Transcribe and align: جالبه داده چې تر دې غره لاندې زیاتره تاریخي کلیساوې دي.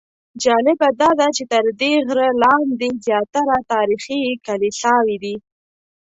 جالبه 0.43 0.87
داده 1.01 1.27
چې 1.37 1.43
تر 1.51 1.65
دې 1.79 1.93
غره 2.07 2.27
لاندې 2.43 2.89
زیاتره 3.05 3.57
تاریخي 3.73 4.21
کلیساوې 4.45 5.17
دي. 5.23 5.35